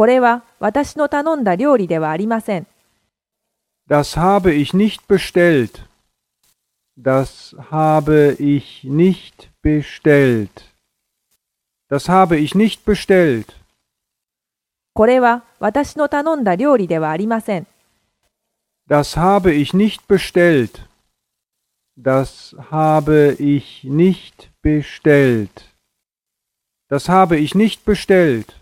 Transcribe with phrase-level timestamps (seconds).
[0.00, 2.66] これは私の頼んだ料理ではありません。
[3.86, 5.82] Das habe ich nicht bestellt.
[6.98, 10.48] Das habe ich nicht bestellt.
[11.90, 13.44] Das habe ich nicht bestellt.
[14.94, 17.66] これは私の頼んだ料理ではありません。
[18.88, 20.80] Das habe ich nicht bestellt.
[21.98, 25.50] Das habe ich nicht bestellt.
[26.88, 28.59] Das habe ich nicht bestellt.